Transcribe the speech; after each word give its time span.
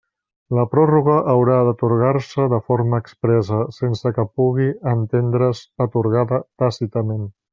La 0.57 0.63
pròrroga 0.69 1.17
haurà 1.33 1.57
d'atorgar-se 1.67 2.47
de 2.53 2.59
forma 2.71 3.01
expressa, 3.05 3.61
sense 3.77 4.13
que 4.17 4.27
pugui 4.41 4.67
entendre's 4.93 5.63
atorgada 5.89 6.43
tàcitament. 6.65 7.25